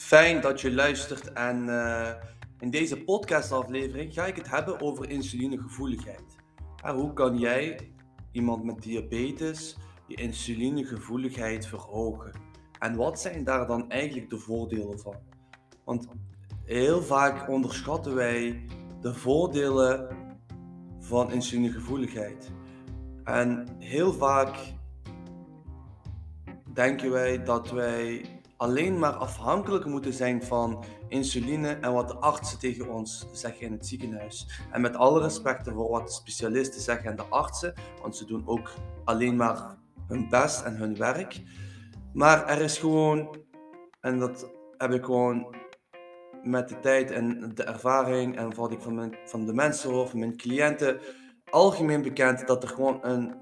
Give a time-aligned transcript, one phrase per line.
[0.00, 2.10] Fijn dat je luistert en uh,
[2.58, 6.36] in deze podcastaflevering ga ik het hebben over insulinegevoeligheid.
[6.94, 7.92] Hoe kan jij,
[8.32, 12.32] iemand met diabetes, je insulinegevoeligheid verhogen?
[12.78, 15.16] En wat zijn daar dan eigenlijk de voordelen van?
[15.84, 16.08] Want
[16.64, 18.64] heel vaak onderschatten wij
[19.00, 20.16] de voordelen
[20.98, 22.50] van insulinegevoeligheid.
[23.24, 24.56] En heel vaak
[26.72, 32.58] denken wij dat wij alleen maar afhankelijk moeten zijn van insuline en wat de artsen
[32.58, 34.60] tegen ons zeggen in het ziekenhuis.
[34.70, 38.42] En met alle respect voor wat de specialisten zeggen en de artsen, want ze doen
[38.46, 38.72] ook
[39.04, 41.42] alleen maar hun best en hun werk.
[42.12, 43.36] Maar er is gewoon,
[44.00, 45.54] en dat heb ik gewoon
[46.42, 50.08] met de tijd en de ervaring en wat ik van, mijn, van de mensen hoor,
[50.08, 51.00] van mijn cliënten,
[51.50, 53.34] algemeen bekend dat er gewoon een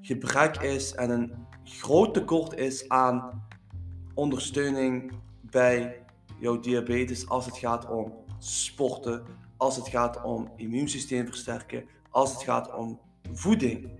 [0.00, 3.44] gebrek is en een groot tekort is aan
[4.16, 6.04] ondersteuning bij
[6.38, 9.22] jouw diabetes als het gaat om sporten,
[9.56, 13.00] als het gaat om immuunsysteem versterken, als het gaat om
[13.32, 13.90] voeding.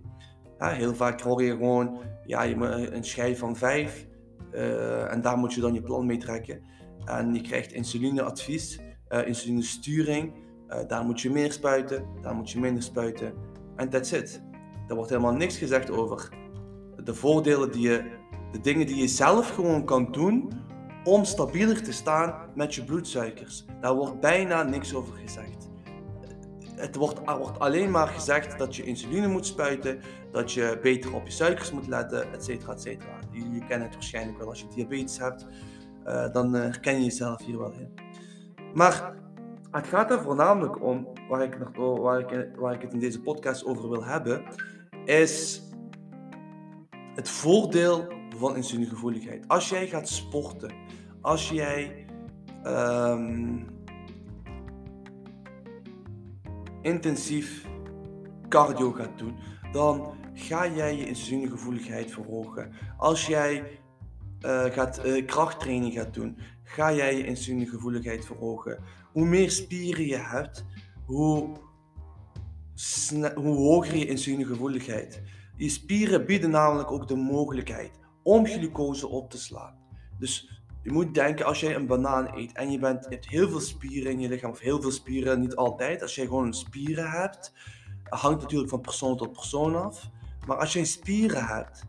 [0.59, 2.57] Heel vaak hoor je gewoon ja, je
[2.95, 4.07] een schijf van 5
[4.53, 6.63] uh, eh, en daar moet je dan je plan mee trekken.
[7.05, 10.33] En je krijgt insulineadvies, uh, insulinesturing.
[10.69, 13.33] Uh, daar moet je meer spuiten, daar moet je minder spuiten.
[13.77, 14.43] En that's it.
[14.89, 16.29] Er wordt helemaal niks gezegd over
[17.05, 18.05] de voordelen die je
[18.57, 20.53] de dingen die je zelf gewoon kan doen
[21.05, 23.65] om stabieler te staan met je bloedsuikers.
[23.81, 25.69] Daar wordt bijna niks over gezegd.
[26.75, 30.01] Het wordt, wordt alleen maar gezegd dat je insuline moet spuiten,
[30.33, 33.19] dat je beter op je suikers moet letten, et cetera, et cetera.
[33.31, 35.47] Jullie kennen het waarschijnlijk wel als je diabetes hebt,
[36.07, 37.95] uh, dan uh, herken je jezelf hier wel in.
[38.75, 39.15] Maar
[39.71, 43.65] het gaat er voornamelijk om, waar ik, waar, ik, waar ik het in deze podcast
[43.65, 44.43] over wil hebben,
[45.05, 45.63] is
[47.15, 49.49] het voordeel van insulinegevoeligheid.
[49.49, 50.73] Als jij gaat sporten,
[51.21, 52.07] als jij
[52.67, 53.67] um,
[56.83, 57.67] intensief
[58.49, 59.37] cardio gaat doen,
[59.73, 62.73] dan ga jij je insulinegevoeligheid verhogen.
[62.97, 63.81] Als jij
[64.47, 68.79] uh, gaat, uh, krachttraining gaat doen, ga jij je insulinegevoeligheid verhogen.
[69.13, 70.65] Hoe meer spieren je hebt,
[71.05, 71.57] hoe,
[73.35, 75.23] hoe hoger je insulinegevoeligheid.
[75.57, 77.91] Je spieren bieden namelijk ook de mogelijkheid
[78.27, 79.75] om glucose op te slaan.
[80.19, 83.61] Dus je moet denken, als jij een banaan eet en je, bent, hebt heel veel
[83.61, 86.03] spieren in je lichaam, of heel veel spieren, niet altijd.
[86.03, 87.53] Als jij gewoon spieren hebt,
[88.09, 90.11] hangt natuurlijk van persoon tot persoon af.
[90.47, 91.85] Maar als jij spieren hebt,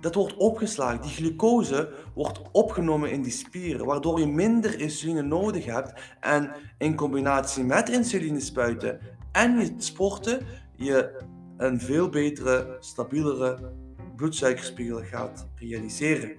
[0.00, 1.02] dat wordt opgeslagen.
[1.02, 6.00] Die glucose wordt opgenomen in die spieren, waardoor je minder insuline nodig hebt.
[6.20, 9.00] En in combinatie met insuline spuiten
[9.32, 10.46] en je sporten,
[10.76, 11.22] je
[11.56, 13.72] een veel betere, stabielere
[14.22, 16.36] bloedsuikerspiegel gaat realiseren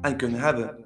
[0.00, 0.84] en kunnen hebben.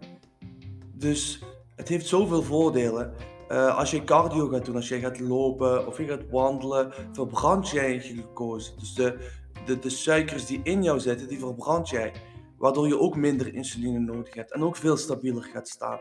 [0.94, 1.42] Dus
[1.76, 3.14] het heeft zoveel voordelen.
[3.48, 7.68] Uh, als je cardio gaat doen, als je gaat lopen of je gaat wandelen, verbrand
[7.68, 8.76] jij je glucose.
[8.76, 9.30] Dus de,
[9.64, 12.12] de, de suikers die in jou zitten, die verbrand jij.
[12.58, 15.98] Waardoor je ook minder insuline nodig hebt en ook veel stabieler gaat staan.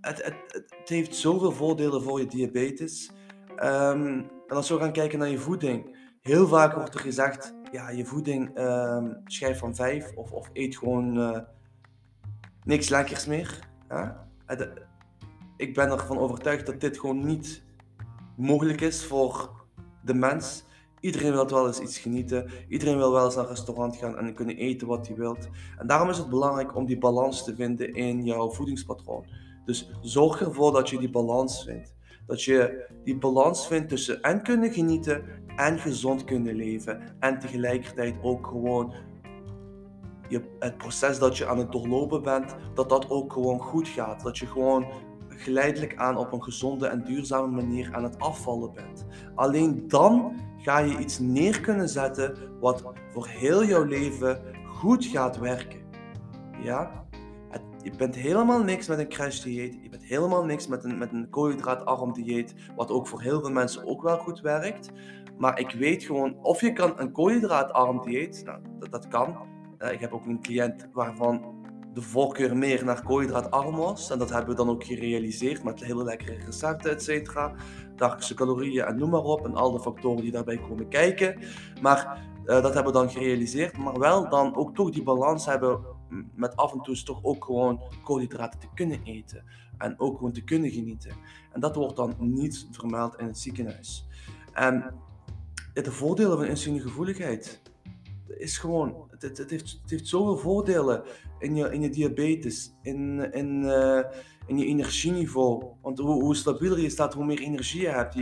[0.00, 3.10] Het, het, het heeft zoveel voordelen voor je diabetes.
[3.56, 7.90] Um, en als we gaan kijken naar je voeding, heel vaak wordt er gezegd: ja,
[7.90, 11.38] je voeding uh, schijf van vijf of, of eet gewoon uh,
[12.64, 13.68] niks lekkers meer.
[13.88, 14.28] Ja?
[15.56, 17.62] Ik ben ervan overtuigd dat dit gewoon niet
[18.36, 19.50] mogelijk is voor
[20.04, 20.64] de mens.
[21.00, 22.50] Iedereen wil wel eens iets genieten.
[22.68, 25.48] Iedereen wil wel eens naar een restaurant gaan en kunnen eten wat hij wilt.
[25.78, 29.26] En daarom is het belangrijk om die balans te vinden in jouw voedingspatroon.
[29.64, 31.94] Dus zorg ervoor dat je die balans vindt.
[32.26, 35.24] Dat je die balans vindt tussen en kunnen genieten
[35.56, 37.16] en gezond kunnen leven.
[37.18, 38.94] En tegelijkertijd ook gewoon
[40.28, 44.22] je, het proces dat je aan het doorlopen bent, dat dat ook gewoon goed gaat.
[44.22, 44.86] Dat je gewoon
[45.28, 49.06] geleidelijk aan op een gezonde en duurzame manier aan het afvallen bent.
[49.34, 55.38] Alleen dan ga je iets neer kunnen zetten wat voor heel jouw leven goed gaat
[55.38, 55.80] werken.
[56.62, 57.08] Ja?
[57.82, 59.89] je bent helemaal niks met een crash dieet.
[60.10, 62.54] Helemaal niks met een, met een koolhydraatarm dieet.
[62.76, 64.90] Wat ook voor heel veel mensen ook wel goed werkt.
[65.38, 68.42] Maar ik weet gewoon, of je kan een koolhydraatarm dieet.
[68.44, 69.36] Nou, dat, dat kan.
[69.78, 71.54] Uh, ik heb ook een cliënt waarvan
[71.92, 74.10] de voorkeur meer naar koolhydraatarm was.
[74.10, 77.54] En dat hebben we dan ook gerealiseerd met hele lekkere recepten, et cetera.
[77.96, 79.44] Dagelijkse calorieën en noem maar op.
[79.44, 81.38] En al de factoren die daarbij komen kijken.
[81.82, 83.78] Maar uh, dat hebben we dan gerealiseerd.
[83.78, 85.80] Maar wel dan ook toch die balans hebben
[86.34, 89.44] met af en toe toch ook gewoon koolhydraten te kunnen eten.
[89.78, 91.12] En ook gewoon te kunnen genieten.
[91.52, 94.06] En dat wordt dan niet vermeld in het ziekenhuis.
[94.52, 94.94] En
[95.72, 97.62] de voordelen van insulinegevoeligheid.
[98.26, 101.02] is gewoon, het, het, heeft, het heeft zoveel voordelen
[101.38, 104.00] in je, in je diabetes, in, in, uh,
[104.46, 105.64] in je energieniveau.
[105.82, 108.16] Want hoe, stabieler je staat, hoe meer energie je hebt.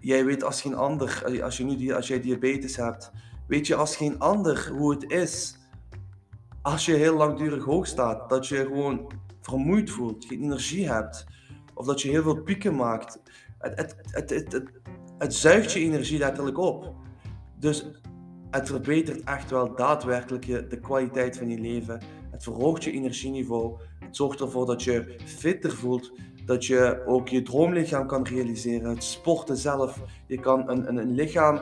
[0.00, 3.12] Jij weet als geen ander, als, je nu, als jij diabetes hebt,
[3.46, 5.57] weet je als geen ander hoe het is
[6.72, 8.28] als je heel langdurig hoog staat.
[8.28, 11.26] Dat je gewoon vermoeid voelt, geen energie hebt.
[11.74, 13.20] Of dat je heel veel pieken maakt.
[13.58, 14.62] Het, het, het,
[15.18, 16.94] het, zuigt je energie letterlijk op.
[17.58, 17.86] Dus
[18.50, 22.00] het verbetert echt wel daadwerkelijk de kwaliteit van je leven.
[22.30, 23.80] Het verhoogt je energieniveau.
[23.98, 26.12] Het zorgt ervoor dat je fitter voelt.
[26.44, 28.90] Dat je ook je droomlichaam kan realiseren.
[28.90, 30.00] Het sporten zelf.
[30.26, 31.60] Je kan een, een, een lichaam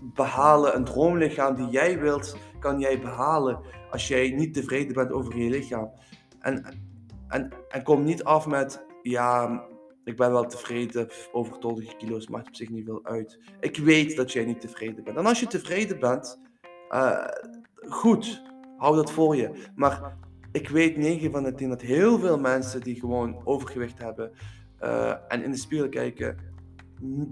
[0.00, 3.60] behalen, een droomlichaam die jij wilt, kan jij behalen
[3.90, 5.90] als jij niet tevreden bent over je lichaam.
[6.40, 6.64] En,
[7.28, 9.62] en, en kom niet af met, ja,
[10.04, 13.38] ik ben wel tevreden, overtollige kilo's maakt op zich niet veel uit.
[13.60, 15.16] Ik weet dat jij niet tevreden bent.
[15.16, 16.40] En als je tevreden bent,
[16.90, 17.26] uh,
[17.88, 18.42] goed,
[18.76, 19.50] hou dat voor je.
[19.74, 20.16] Maar
[20.52, 24.32] ik weet 9 van de 10 dat heel veel mensen die gewoon overgewicht hebben
[24.82, 26.38] uh, en in de spiegel kijken,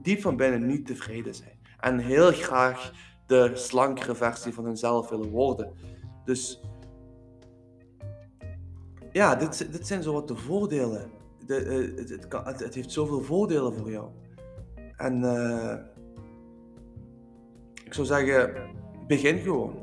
[0.02, 1.58] diep van binnen niet tevreden zijn.
[1.80, 2.92] En heel graag
[3.28, 5.72] de slankere versie van hunzelf willen worden.
[6.24, 6.60] Dus
[9.12, 11.10] ja, dit, dit zijn zo wat de voordelen
[11.48, 14.08] de, eh, het, het, heeft zoveel voordelen voor jou.
[14.96, 15.74] En uh,
[17.84, 18.54] ik zou zeggen,
[19.06, 19.74] begin gewoon.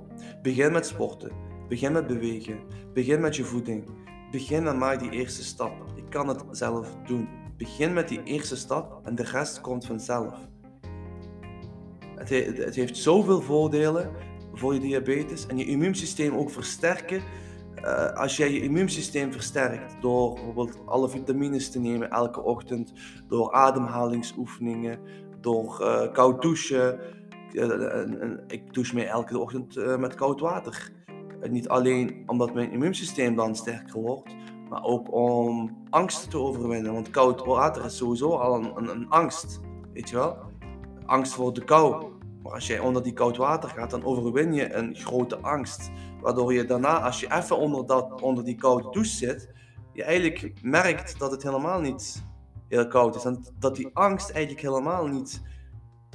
[0.42, 1.32] Begin met sporten.
[1.68, 2.60] Begin met bewegen.
[2.94, 3.90] Begin met je voeding.
[4.32, 5.74] Begin en maak die eerste stap.
[5.96, 7.28] Je kan het zelf doen.
[7.58, 10.48] Begin met die eerste stap en de rest komt vanzelf.
[12.30, 14.12] Het, het heeft zoveel voordelen
[14.54, 17.22] voor je diabetes en je immuunsysteem ook versterken
[17.86, 22.94] uh, als jij je immuunsysteem versterkt door bijvoorbeeld alle vitamines te nemen elke ochtend,
[23.28, 25.00] door ademhalingsoefeningen,
[25.42, 27.00] door uh, koud douchen.
[27.54, 30.92] Uh, ik douche mij elke ochtend met koud water.
[31.50, 34.36] niet alleen omdat mijn immuunsysteem dan sterker wordt,
[34.70, 36.94] maar ook om angst te overwinnen.
[36.94, 39.62] Want koud water is sowieso al een, een, een angst,
[39.94, 40.38] weet je wel?
[41.06, 42.15] Angst voor de kou.
[42.46, 45.92] Maar als jij onder die koud water gaat, dan overwin je een grote angst.
[46.22, 49.50] Waardoor je daarna, als je even onder, dat, onder die koude douche zit,
[49.94, 52.24] je eigenlijk merkt dat het helemaal niet
[52.68, 53.26] heel koud is.
[53.26, 55.42] En dat die angst eigenlijk helemaal niet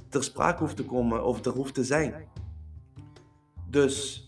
[0.08, 2.28] ter sprake hoeft te komen of er hoeft te zijn.
[3.68, 4.24] Dus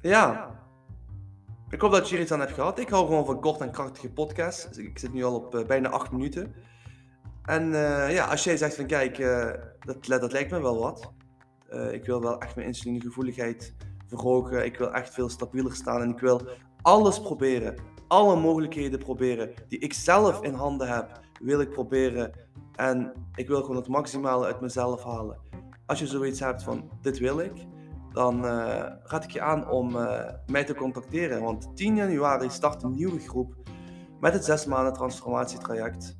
[0.00, 0.50] ja,
[1.70, 2.78] ik hoop dat je er iets aan hebt gehad.
[2.78, 4.78] Ik hou gewoon van kort en krachtige podcasts.
[4.78, 6.54] Ik zit nu al op uh, bijna 8 minuten.
[7.44, 9.50] En uh, ja, als jij zegt van kijk, uh,
[9.86, 11.12] dat, dat lijkt me wel wat.
[11.90, 13.74] ik wil wel echt mijn insulinegevoeligheid
[14.06, 14.64] verhogen.
[14.64, 16.48] Ik wil echt veel stabieler staan en ik wil
[16.82, 17.74] alles proberen.
[18.08, 22.32] Alle mogelijkheden proberen die ik zelf in handen heb, wil ik proberen.
[22.72, 25.38] En ik wil gewoon het maximale uit mezelf halen.
[25.86, 27.66] Als je zoiets hebt van dit wil ik,
[28.12, 31.42] dan uh, raad ik je aan om uh, mij te contacteren.
[31.42, 33.54] Want 10 januari start een nieuwe groep
[34.20, 36.16] met het 6 maanden transformatietraject.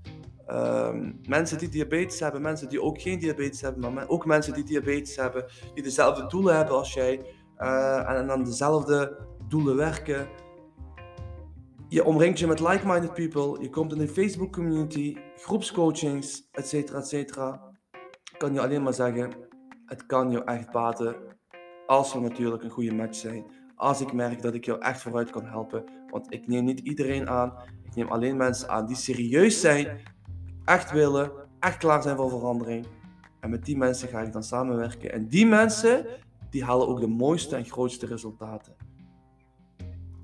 [0.50, 4.64] Um, mensen die diabetes hebben, mensen die ook geen diabetes hebben, maar ook mensen die
[4.64, 7.20] diabetes hebben, die dezelfde doelen hebben als jij,
[7.58, 10.28] uh, en, dan dezelfde doelen werken.
[11.88, 13.62] Je omringt je met like-minded people.
[13.62, 16.72] Je komt in een Facebook community, groepscoachings, etc.
[16.74, 17.72] etcetera.
[18.32, 19.32] Ik kan je alleen maar zeggen,
[19.86, 21.16] het kan je echt baten
[21.86, 23.44] als we natuurlijk een goede match zijn.
[23.74, 25.84] Als ik merk dat ik jou echt vooruit kan helpen.
[26.10, 27.52] Want ik neem niet iedereen aan.
[27.84, 30.00] Ik neem alleen mensen aan die serieus zijn,
[30.66, 32.86] echt willen, echt klaar zijn voor verandering.
[33.40, 35.12] En met die mensen ga ik dan samenwerken.
[35.12, 36.06] En die mensen,
[36.50, 38.76] die halen ook de mooiste en grootste resultaten.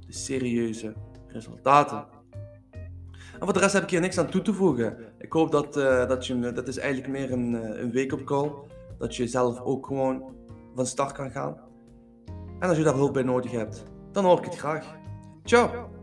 [0.06, 0.94] De serieuze
[1.26, 2.06] resultaten.
[3.32, 4.96] En voor de rest heb ik hier niks aan toe te voegen.
[5.18, 8.50] Ik hoop dat, uh, dat je, dat is eigenlijk meer een, uh, een wake-up call.
[8.98, 10.34] Dat je zelf ook gewoon
[10.74, 11.56] van start kan gaan.
[12.58, 13.82] En als je daar hulp bij nodig hebt,
[14.12, 14.96] dan hoor ik het graag.
[15.44, 16.01] Ciao!